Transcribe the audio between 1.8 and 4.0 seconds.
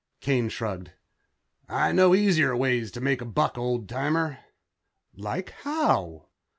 know easier ways to make a buck, old